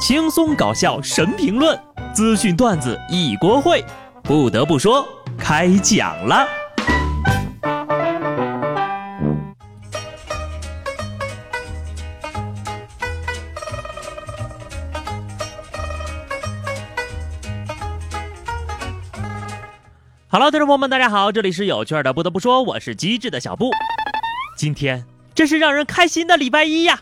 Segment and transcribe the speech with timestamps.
[0.00, 1.78] 轻松搞笑神评论，
[2.14, 3.84] 资讯段子一锅烩。
[4.22, 5.06] 不得不说，
[5.38, 6.48] 开讲了。
[20.30, 22.14] Hello，听众朋友们，大家好，这里是有趣的。
[22.14, 23.70] 不得不说，我是机智的小布。
[24.56, 25.04] 今天
[25.34, 27.00] 真是让人开心的礼拜一呀！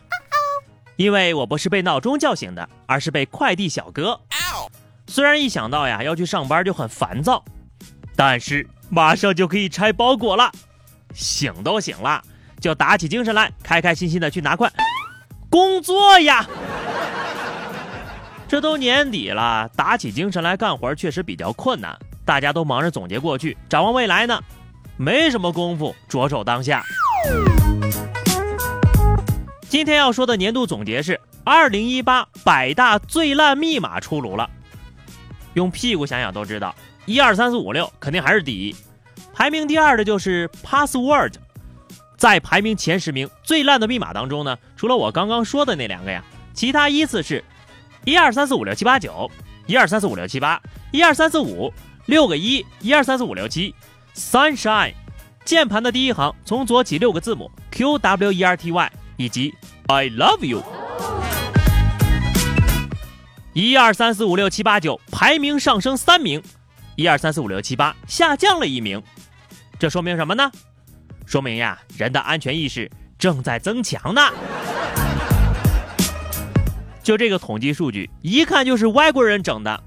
[0.98, 4.20] 因为我不是被闹钟叫醒的，而是被快递小哥。
[5.06, 7.42] 虽然一想到呀要去上班就很烦躁，
[8.16, 10.50] 但是马上就可以拆包裹了，
[11.14, 12.20] 醒都醒了，
[12.60, 14.68] 就打起精神来，开开心心的去拿快
[15.48, 16.44] 工作呀。
[18.48, 24.42] 这都年底了，打起精神来干活确实比较困难，大家都忙着总结过去，展望未来呢，
[24.96, 26.82] 没什么功夫着手当下。
[29.68, 34.48] 今天要说的年度总结是：二零一八百大最烂密码出炉了。
[35.52, 38.74] 用屁股想想都知道，一二三四五六肯定还是第一，
[39.34, 41.34] 排名第二的就是 password。
[42.16, 47.44] 在排名前十名最烂的密码当中呢，除了我刚刚说的那两个呀，其他依次是：
[48.06, 49.30] 一二三四五六七八九，
[49.66, 50.58] 一二三四五六七八，
[50.92, 51.70] 一二三四五
[52.06, 53.74] 六个一，一二三四五六七
[54.14, 54.94] ，sunshine。
[55.44, 58.92] 键盘的第一行从左起六个字母 Q W E R T Y。
[59.18, 59.52] 以及
[59.88, 60.62] I love you，
[63.52, 66.40] 一二三四五六七八九排名上升三名，
[66.94, 69.02] 一二三四五六七八下降了一名，
[69.76, 70.48] 这说明什么呢？
[71.26, 72.88] 说明呀，人的安全意识
[73.18, 74.22] 正在增强呢。
[77.02, 79.82] 就这个统计数据，一看就是外国人整的。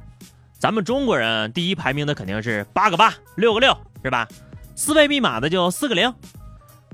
[0.59, 4.27] 咱们中国人第一排名的肯定是八个八，六个六，是吧？
[4.75, 6.13] 四位密码的就四个零。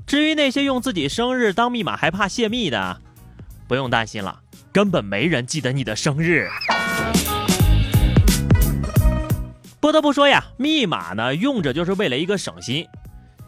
[0.08, 2.98] 至于那些用自己生日当密码还怕泄密的，
[3.68, 4.40] 不用担心了，
[4.72, 6.48] 根本没人记得你的生日。
[9.78, 12.86] 不得不说呀，密码呢用着就是为了一个省心。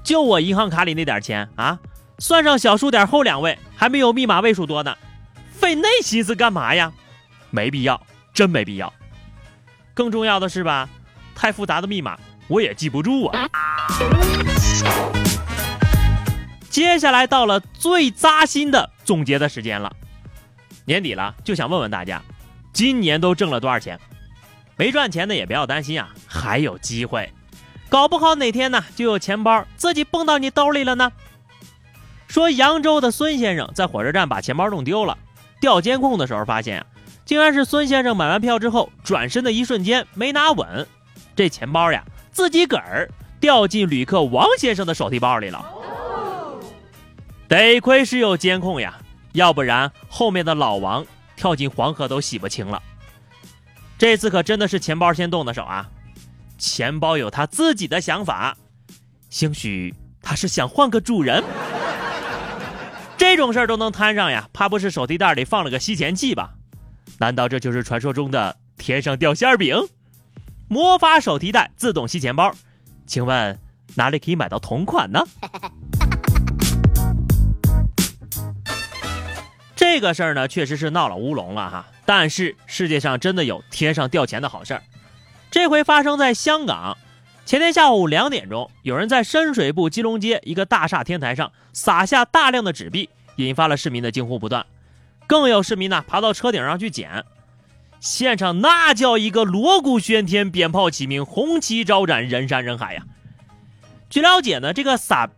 [0.04, 1.78] 就我银行卡里那点钱啊，
[2.18, 4.94] 算上小数点后两位，还没有密码位数多呢，
[5.50, 6.92] 费那心思干嘛呀？
[7.48, 7.98] 没必要，
[8.34, 8.92] 真没必要。
[9.94, 10.86] 更重要的是吧，
[11.34, 12.18] 太复杂的密码
[12.48, 13.48] 我也记不住啊。
[16.70, 19.92] 接下来到了最扎心的总结的时间了，
[20.84, 22.22] 年底了，就想问问大家，
[22.72, 23.98] 今年都挣了多少钱？
[24.76, 27.30] 没赚钱的也不要担心啊，还有机会，
[27.88, 31.10] 搞不好哪天呢就有钱包自己蹦到你兜里了呢。
[32.28, 35.18] 说扬州的孙先生在火车站把钱包弄丢了，
[35.60, 36.86] 调监控的时候发现啊，
[37.24, 40.86] 竟然是孙先生买完票之后转身的一瞬间没拿稳，
[41.34, 43.10] 这钱包呀自己个儿
[43.40, 45.62] 掉进旅客王先生的手提包里了。
[47.50, 48.96] 得亏是有监控呀，
[49.32, 52.80] 要不然后面的老王跳进黄河都洗不清了。
[53.98, 55.90] 这次可真的是钱包先动的手啊！
[56.58, 58.56] 钱包有他自己的想法，
[59.30, 61.42] 兴许他是想换个主人。
[63.16, 66.54] 这种事儿都能摊上呀，怕不是手提袋里放了个吸钱器吧？
[67.18, 69.76] 难道这就是传说中的天上掉馅饼？
[70.68, 72.54] 魔法手提袋自动吸钱包，
[73.08, 73.58] 请问
[73.96, 75.20] 哪里可以买到同款呢？
[79.92, 81.84] 这个事儿呢，确实是闹了乌龙了哈。
[82.06, 84.82] 但是世界上真的有天上掉钱的好事儿，
[85.50, 86.96] 这回发生在香港。
[87.44, 94.64] 前天下午两点钟，有人在深水埗基隆街一个大厦天台上撒下大量的纸币，引发了市民的惊呼不断。
[95.26, 97.24] 更有市民呢爬到车顶上去捡，
[97.98, 103.02] 现场那叫一个锣鼓喧天，鞭炮齐鸣，红旗招展，人山人海呀。
[104.08, 105.28] 据了解呢，这个撒。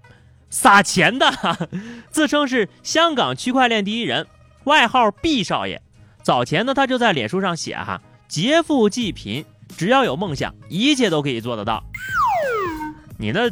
[0.54, 1.32] 撒钱的，
[2.12, 4.26] 自称是香港区块链第一人，
[4.64, 5.80] 外号毕少爷。
[6.22, 9.44] 早前呢，他就在脸书上写哈，劫富济贫，
[9.76, 11.82] 只要有梦想，一切都可以做得到。
[13.18, 13.50] 你那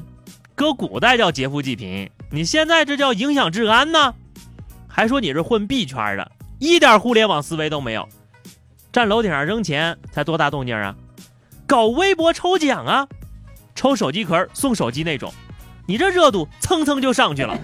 [0.55, 4.15] 搁古代叫劫富济贫，你现在这叫影响治安呢？
[4.87, 8.09] 还说你是混币圈的，一点互联网思维都没有。
[8.93, 10.95] 站楼顶上扔钱才多大动静啊？
[11.67, 13.07] 搞微博抽奖啊，
[13.75, 15.33] 抽手机壳送手机那种。
[15.87, 17.59] 你这热度蹭蹭就上去了，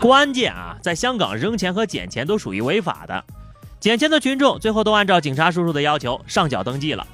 [0.00, 3.24] 关键啊，在香港扔钱和捡钱都属于违法的，
[3.78, 7.06] 捡钱的群众最后都按照警察叔叔的要求上缴登记了。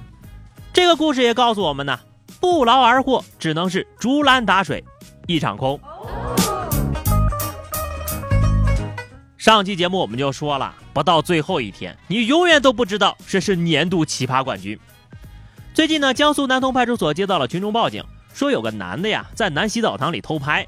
[0.72, 2.00] 这个故事也告诉我们呢，
[2.40, 4.82] 不劳而获只能是竹篮打水
[5.26, 5.78] 一场空。
[9.36, 14.78] 上期节目我们就说了，不到最后一天，你永远都不知道谁是年度奇葩冠军。
[15.72, 18.02] 最近呢，江苏南通派出所接到了群众报警。
[18.34, 20.66] 说有个男的呀，在男洗澡堂里偷拍。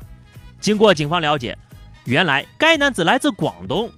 [0.61, 1.57] 经过警方了解，
[2.05, 3.91] 原来该男子来自广东，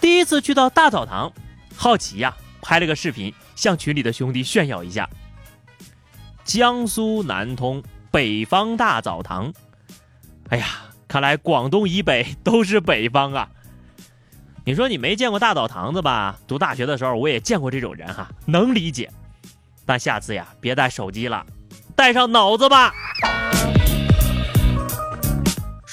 [0.00, 1.32] 第一次去到大澡堂，
[1.74, 5.08] 好奇呀，拍了个视频向群里的兄弟炫耀一下。
[6.44, 9.52] 江苏南通北方大澡堂，
[10.50, 10.66] 哎呀，
[11.08, 13.48] 看来广东以北都是北方啊。
[14.64, 16.38] 你说你没见过大澡堂子吧？
[16.46, 19.10] 读大学的时候我也见过这种人哈，能理解。
[19.84, 21.46] 但下次呀，别带手机了，
[21.94, 22.92] 带上脑子吧。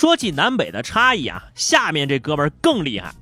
[0.03, 3.13] 说起南北的差异啊，下面这哥们儿更厉害。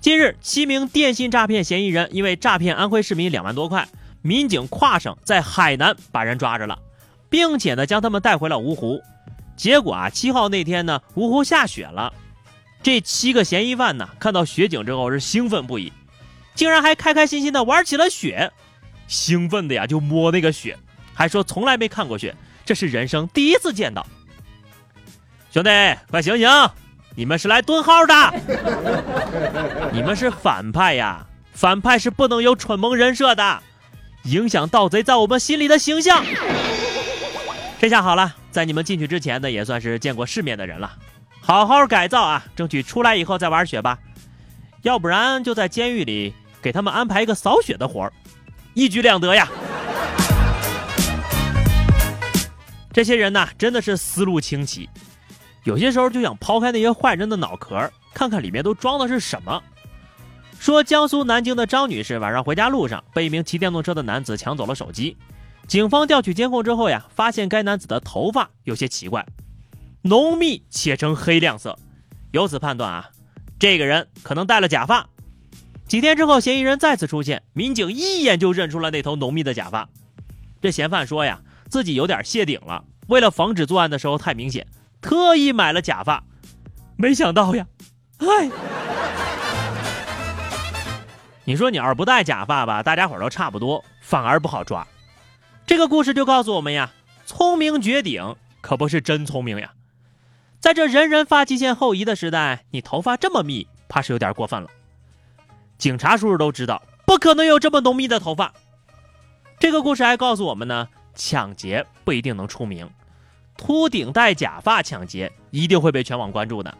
[0.00, 3.88] 近日，七名电信诈骗嫌疑人因为诈骗安徽市民两万多块。
[4.22, 6.78] 民警跨省在海南把人抓着了，
[7.28, 9.02] 并且呢将他们带回了芜湖。
[9.56, 12.14] 结果啊，七号那天呢，芜湖下雪了。
[12.80, 15.92] 这七个嫌疑犯呢看到雪景之后是兴奋不已，
[16.54, 18.52] 竟然还开开心心的玩起了雪，
[19.08, 20.78] 兴奋的呀就摸那个雪，
[21.12, 24.06] 还说从来没看过雪，这是人生第一次见到。
[25.54, 25.70] 兄弟，
[26.10, 26.48] 快醒醒！
[27.14, 28.14] 你们是来蹲号的，
[29.92, 33.62] 你们是反派呀，反派是不能有蠢萌人设的。
[34.24, 36.24] 影响盗贼在我们心里的形象。
[37.78, 40.92] 这下好了，在你们进去之前呢，也算是见过世面的人了。
[41.40, 43.96] 好好改造啊，争取出来以后再玩雪吧。
[44.82, 48.12] 要不然就在监狱里给他们安排一个扫雪的活儿，
[48.74, 49.48] 一举两得呀。
[52.92, 54.90] 这些人呢，真的是思路清奇，
[55.64, 59.62] 有些时候就想抛开那些坏人的脑壳，看看里面都装的是什么。
[60.60, 65.16] 说江苏南京的张女士晚上回家路上被一名骑电动车的男子抢走了手机，
[65.66, 69.26] 警方调取监控之后呀，发现该男子的头发有些奇怪，
[70.02, 71.78] 浓密且呈黑亮色，
[72.32, 73.10] 由此判断啊，
[73.58, 75.06] 这个人可能戴了假发。
[75.86, 79.88] 几天之后，嫌疑人再次出现，民警一眼就认出了那头浓密的假发。
[80.62, 84.66] 这嫌犯说呀，自己有点谢顶了，为了防止作案的时候太明显，
[85.04, 86.24] 特意买了假发，
[86.96, 87.66] 没想到呀，
[88.16, 88.50] 哎。
[91.44, 94.86] 你说你要是不戴假发吧，大家伙都差不多，反而不好抓。
[95.66, 96.90] 这个故事就告诉我们呀，
[97.26, 99.72] 聪明绝顶可不是真聪明呀。
[100.58, 104.70] 在这人人发际线后移的时代，你头发这么密，怕是有点过分了。
[105.76, 108.54] 警察叔叔都知道，不可能有这么浓密的头发。
[109.58, 112.88] 这个故事还告诉我们呢，抢劫不一定能出名，
[113.56, 116.74] 秃顶戴假发抢劫一定会被全网关注的。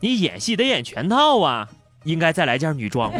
[0.00, 1.68] 你演戏得演全套啊。
[2.04, 3.12] 应该再来件女装。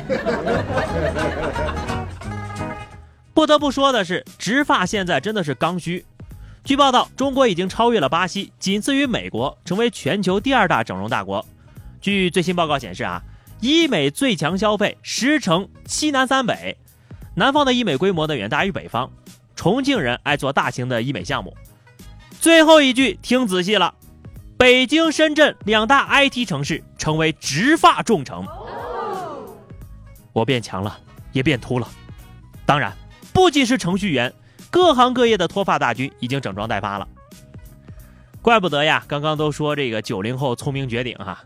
[3.35, 6.07] 不得不说的是，植发现在真的是刚需。
[6.63, 11.45] 据报道，中国已经超越了巴西，仅次于美国，成为全球第二大整容大国。
[12.01, 13.21] 据最新报告显示啊，
[13.61, 16.77] 医美最强消费十成西南三北，
[17.35, 19.11] 南方的医美规模呢远大于北方。
[19.57, 21.57] 重庆人爱做大型的医美项目。
[22.47, 23.93] 最后一句听仔细了，
[24.57, 28.47] 北京、深圳两大 IT 城市成为植发重城。
[30.33, 30.97] 我变强了，
[31.33, 31.89] 也变秃了。
[32.65, 32.97] 当然，
[33.33, 34.33] 不仅是程序员，
[34.71, 37.09] 各行各业的脱发大军已经整装待发了。
[38.41, 41.43] 怪不得呀，刚刚都说这个九零后聪明绝顶哈。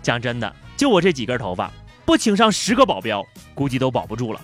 [0.00, 1.70] 讲真的，就我这几根头发，
[2.06, 3.22] 不请上十个保镖，
[3.54, 4.40] 估计都保不住了。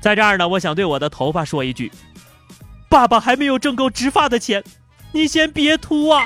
[0.00, 1.92] 在这儿呢，我想对我的头发说一句：
[2.90, 4.64] 爸爸还没有挣够植发的钱，
[5.12, 6.24] 你先别秃啊。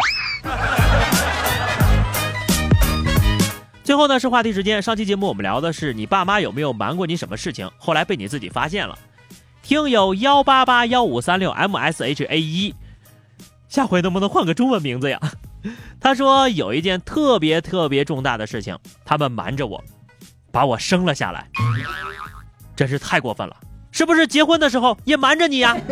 [3.83, 4.81] 最后呢是话题时间。
[4.81, 8.99] 上期节目我们聊的是你爸妈有没有瞒过你什么事情，后来被你自己发现了。
[9.63, 12.75] 听友幺八八幺五三六 M S H A 一，
[13.69, 15.21] 下回能不能换个中文名字呀？
[16.01, 19.85] 他说有一件特别特别重大的事情，他们瞒着我，
[20.51, 21.47] 把我生了下来，
[22.75, 23.55] 真是太过分了。
[23.95, 25.77] 是不是结婚的时候也瞒着你呀？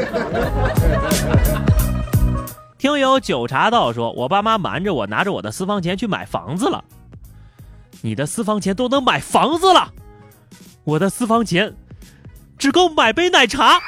[2.77, 6.83] 听友九茶道说，我爸妈瞒着我，拿着我的私房钱去买房子了。
[8.01, 9.93] 你的私房钱都能买房子了，
[10.83, 11.73] 我的私房钱
[12.59, 13.79] 只够买杯奶茶。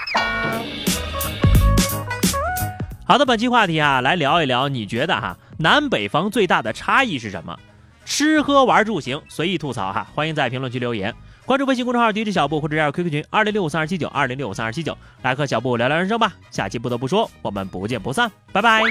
[3.04, 7.58] 好的，本期话题啊，来聊一聊，你觉得哈南北方最大的差异是什么？
[8.04, 11.12] 吃喝玩住行，随意吐槽哈，欢迎在评论区留言，
[11.46, 16.32] 关注微信公众号 DJ 小布或者加入 QQ 群二零六五三二七九二零六五三二七九，来和小布聊聊人生吧。
[16.50, 18.82] 下期不得不说，我们不见不散，拜拜。